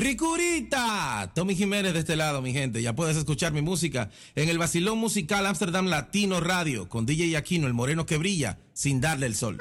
Ricurita. 0.01 1.31
Tommy 1.35 1.55
Jiménez 1.55 1.93
de 1.93 1.99
este 1.99 2.17
lado, 2.17 2.41
mi 2.41 2.55
gente. 2.55 2.81
Ya 2.81 2.95
puedes 2.95 3.19
escuchar 3.19 3.53
mi 3.53 3.61
música 3.61 4.11
en 4.35 4.49
el 4.49 4.57
Basilón 4.57 4.99
Musical 4.99 5.47
Amsterdam 5.47 5.89
Latino 5.89 6.41
Radio 6.41 6.89
con 6.89 7.05
DJ 7.05 7.37
Aquino, 7.37 7.67
el 7.67 7.75
moreno 7.75 8.07
que 8.07 8.17
brilla 8.17 8.59
sin 8.73 9.03
darle 9.03 9.27
el 9.27 9.35
sol. 9.35 9.59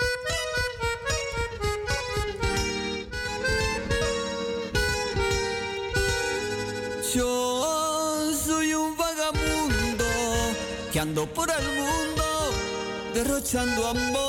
Yo 7.13 8.31
soy 8.45 8.73
un 8.73 8.95
vagabundo 8.95 10.05
que 10.93 10.99
ando 11.01 11.25
por 11.33 11.49
el 11.49 11.65
mundo 11.75 12.23
derrochando 13.13 13.87
amor. 13.87 14.28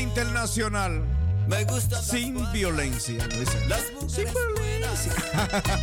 Internacional. 0.00 1.02
me 1.46 1.64
gusta 1.64 2.00
Sin 2.02 2.50
violencia. 2.52 3.26
buenas, 4.56 5.08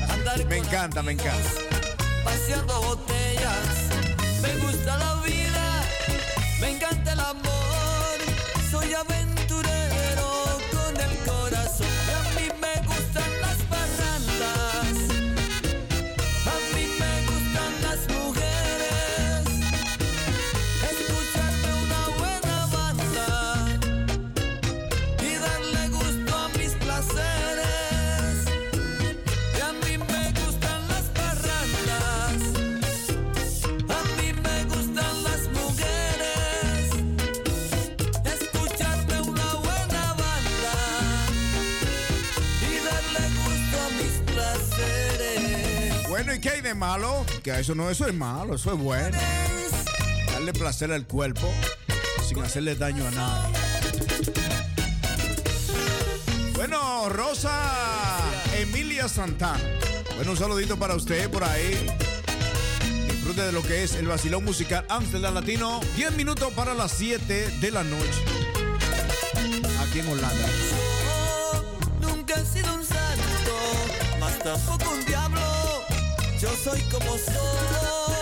andar 0.09 0.45
Me 0.49 0.57
encanta, 0.57 1.01
me 1.03 1.11
encanta. 1.13 1.49
Paseando 2.24 2.82
botellas, 2.82 3.89
me 4.41 4.55
gusta 4.57 4.97
la 4.97 5.22
vida, 5.22 5.84
me 6.59 6.70
encanta 6.72 7.07
Bueno, 46.68 46.76
¿y 46.76 46.76
qué 46.76 46.76
hay 46.76 46.76
de 46.76 46.76
malo? 46.76 47.26
Que 47.43 47.59
eso 47.59 47.76
no, 47.76 47.89
eso 47.89 48.07
es 48.07 48.13
malo, 48.13 48.55
eso 48.55 48.74
es 48.74 48.80
bueno. 48.80 49.18
Darle 50.34 50.51
placer 50.51 50.91
al 50.91 51.07
cuerpo 51.07 51.49
sin 52.28 52.43
hacerle 52.43 52.76
daño 52.76 53.07
a 53.07 53.11
nadie. 53.11 53.57
Bueno, 56.55 57.07
Rosa 57.09 57.51
Emilia 58.57 59.07
Santana. 59.07 59.63
Bueno, 60.15 60.32
un 60.32 60.38
saludito 60.38 60.78
para 60.78 60.95
usted 60.95 61.30
por 61.30 61.43
ahí. 61.45 61.88
Disfrute 63.07 63.43
de 63.43 63.51
lo 63.53 63.61
que 63.61 63.84
es 63.84 63.95
el 63.95 64.07
vacilón 64.07 64.43
musical 64.43 64.86
Amsterdam 64.89 65.36
Latino. 65.36 65.80
10 65.95 66.15
minutos 66.15 66.51
para 66.53 66.74
las 66.74 66.91
7 66.91 67.59
de 67.61 67.72
la 67.72 67.84
noche. 67.84 68.24
Aquí 69.88 69.99
en 69.99 70.07
Holanda. 70.09 70.47
Nunca 72.01 72.34
he 72.34 72.45
sido 72.45 72.74
un 72.74 72.84
santo, 72.84 74.20
más 74.20 74.38
tampoco 74.39 74.91
un 74.91 75.05
diablo. 75.05 75.46
Yo 76.39 76.49
soy 76.55 76.79
como 76.91 77.17
soy 77.17 78.16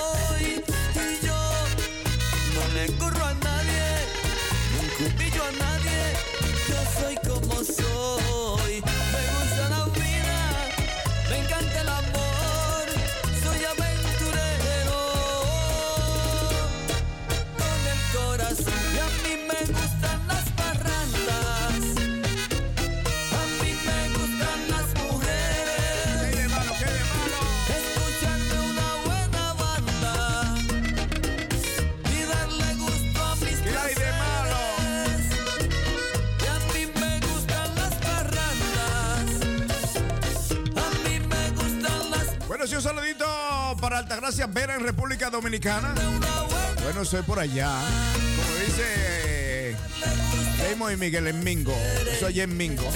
Altagracia 44.06 44.46
Vera 44.46 44.76
en 44.76 44.82
República 44.82 45.32
Dominicana. 45.32 45.96
Bueno, 46.84 47.04
soy 47.04 47.24
por 47.24 47.40
allá. 47.40 47.72
Como 48.36 48.60
dice 48.60 48.84
eh, 48.86 49.76
Demo 50.62 50.92
y 50.92 50.96
Miguel 50.96 51.26
en 51.26 51.44
Mingo. 51.44 51.76
Soy 52.20 52.42
en 52.42 52.56
Mingo. 52.56 52.84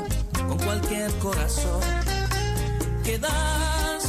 con 0.48 0.58
cualquier 0.60 1.12
corazón. 1.20 1.82
Que 3.04 3.18
das 3.18 4.01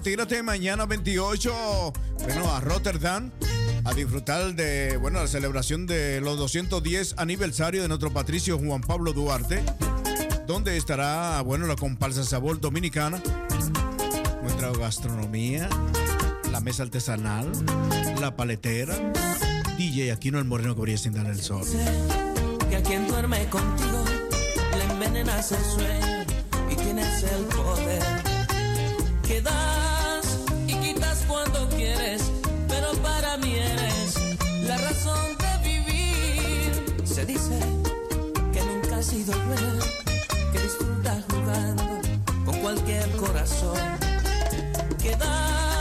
tírate 0.00 0.42
mañana 0.42 0.86
28, 0.86 1.92
bueno, 2.24 2.52
a 2.52 2.60
Rotterdam 2.60 3.30
a 3.84 3.92
disfrutar 3.92 4.54
de, 4.54 4.96
bueno, 4.96 5.20
la 5.20 5.26
celebración 5.26 5.86
de 5.86 6.20
los 6.20 6.38
210 6.38 7.14
aniversario 7.18 7.82
de 7.82 7.88
nuestro 7.88 8.12
patricio 8.12 8.58
Juan 8.58 8.80
Pablo 8.80 9.12
Duarte, 9.12 9.62
donde 10.46 10.76
estará, 10.76 11.40
bueno, 11.42 11.66
la 11.66 11.76
comparsa 11.76 12.24
Sabor 12.24 12.60
Dominicana, 12.60 13.22
nuestra 14.42 14.72
gastronomía, 14.72 15.68
la 16.50 16.60
mesa 16.60 16.82
artesanal, 16.82 17.50
la 18.20 18.34
paletera, 18.34 18.96
DJ 19.76 20.12
Aquino 20.12 20.38
el 20.38 20.44
Moreno 20.44 20.74
que 20.74 20.80
brilla 20.80 20.98
sin 20.98 21.14
dar 21.14 21.26
el 21.26 21.40
sol. 21.40 21.66
que 22.68 22.76
a 22.76 22.82
quien 22.82 23.06
duerme 23.06 23.46
contigo 23.48 24.04
le 24.76 24.84
envenenas 24.92 25.52
el 25.52 25.64
sueño 25.64 26.24
y 26.70 26.76
tienes 26.76 27.22
el 27.22 27.44
poder. 27.44 28.24
Sido 39.04 39.34
buena, 39.46 39.84
que 40.50 40.60
disfrutas 40.60 41.22
jugando 41.30 42.00
con 42.46 42.58
cualquier 42.60 43.10
corazón. 43.16 43.76
Que 44.98 45.14
das 45.16 45.73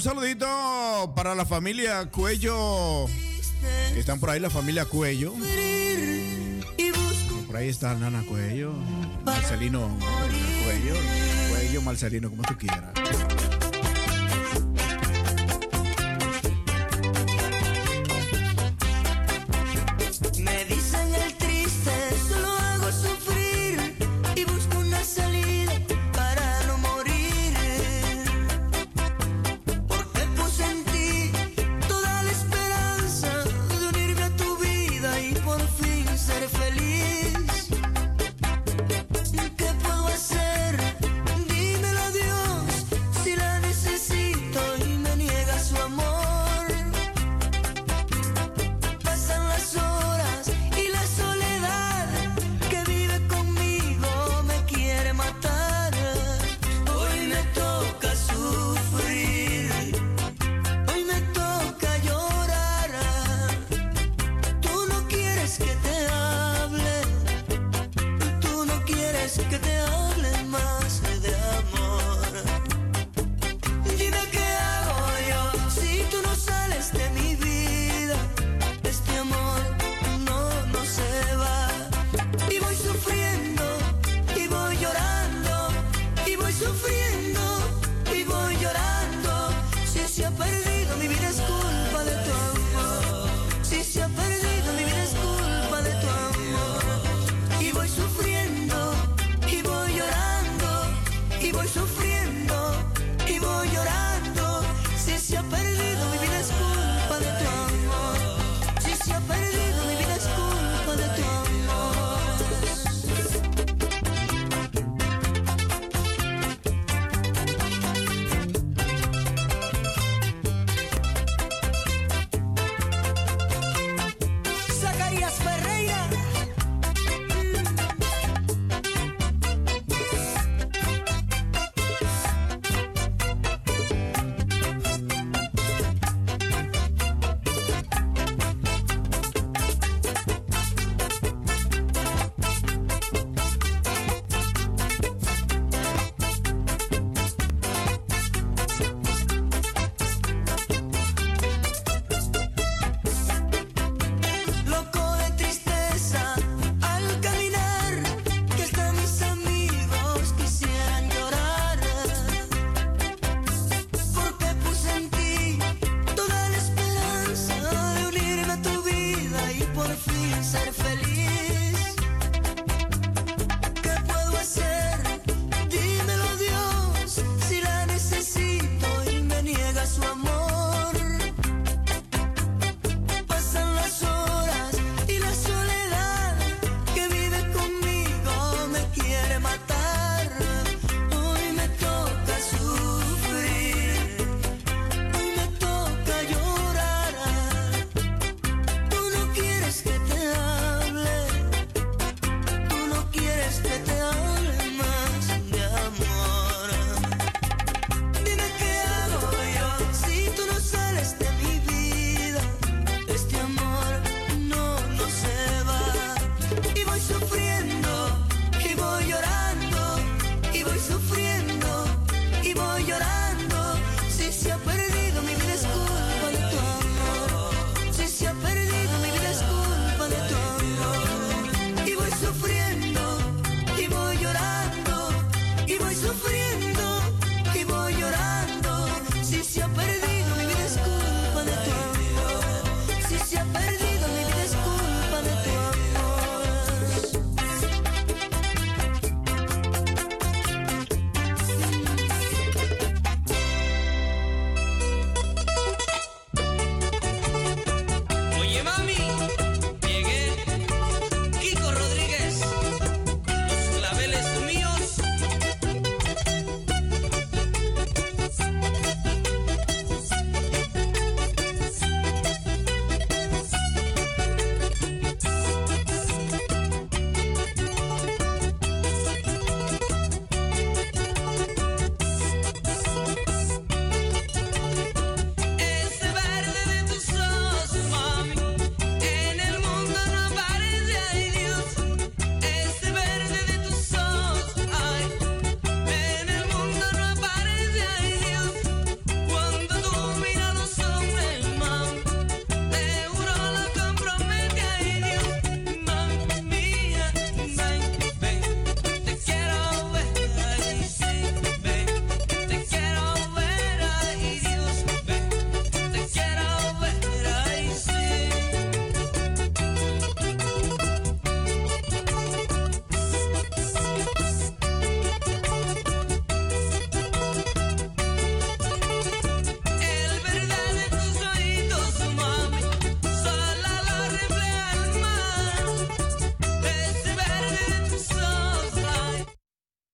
un 0.00 0.04
saludito 0.04 1.12
para 1.14 1.34
la 1.34 1.44
familia 1.44 2.06
Cuello. 2.06 3.04
Están 3.94 4.18
por 4.18 4.30
ahí, 4.30 4.40
la 4.40 4.48
familia 4.48 4.86
Cuello. 4.86 5.34
Por 7.46 7.56
ahí 7.56 7.68
está 7.68 7.94
Nana 7.94 8.24
Cuello, 8.26 8.72
Marcelino 9.26 9.90
Cuello, 10.64 10.94
Cuello, 11.50 11.82
Marcelino, 11.82 12.30
como 12.30 12.42
tú 12.44 12.56
quieras. 12.56 13.59